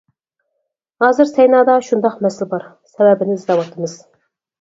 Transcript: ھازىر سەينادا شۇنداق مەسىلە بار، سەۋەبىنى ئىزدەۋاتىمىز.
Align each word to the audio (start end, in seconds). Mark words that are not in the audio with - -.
ھازىر 1.03 1.27
سەينادا 1.31 1.75
شۇنداق 1.87 2.15
مەسىلە 2.27 2.47
بار، 2.55 2.65
سەۋەبىنى 2.95 3.37
ئىزدەۋاتىمىز. 3.37 3.95